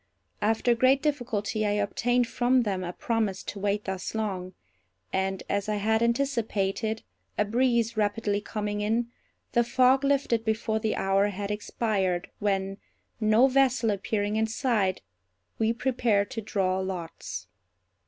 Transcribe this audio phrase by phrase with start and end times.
[0.41, 4.55] After great difficulty I obtained from them a promise to wait thus long;
[5.13, 7.03] and, as I had anticipated
[7.37, 9.11] (a breeze rapidly coming in),
[9.51, 12.77] the fog lifted before the hour had expired, when,
[13.19, 15.03] no vessel appearing in sight,
[15.59, 17.45] we prepared to draw lots.